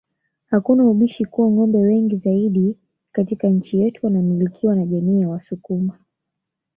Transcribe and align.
Hakuna 0.45 0.83
ubishi 0.85 1.25
kuwa 1.25 1.49
ngombe 1.51 1.77
wengi 1.77 2.15
zaidi 2.17 2.77
katika 3.11 3.47
nchi 3.47 3.77
yetu 3.77 4.05
wanamilikiwa 4.05 4.75
na 4.75 4.85
jamii 4.85 5.21
ya 5.21 5.29
wasukuma 5.29 5.97